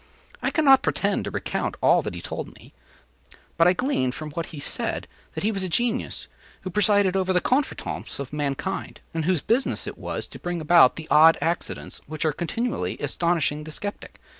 I 0.41 0.49
cannot 0.49 0.81
pretend 0.81 1.25
to 1.25 1.29
recount 1.29 1.75
all 1.79 2.01
that 2.01 2.15
he 2.15 2.23
told 2.23 2.55
me, 2.55 2.73
but 3.55 3.67
I 3.67 3.73
gleaned 3.73 4.15
from 4.15 4.31
what 4.31 4.47
he 4.47 4.59
said 4.59 5.07
that 5.35 5.43
he 5.43 5.51
was 5.51 5.61
the 5.61 5.69
genius 5.69 6.27
who 6.61 6.71
presided 6.71 7.15
over 7.15 7.31
the 7.31 7.39
contretemps 7.39 8.17
of 8.17 8.33
mankind, 8.33 9.01
and 9.13 9.25
whose 9.25 9.41
business 9.41 9.85
it 9.85 9.99
was 9.99 10.25
to 10.29 10.39
bring 10.39 10.59
about 10.59 10.95
the 10.95 11.07
odd 11.11 11.37
accidents 11.39 12.01
which 12.07 12.25
are 12.25 12.33
continually 12.33 12.97
astonishing 12.99 13.63
the 13.63 13.71
skeptic. 13.71 14.19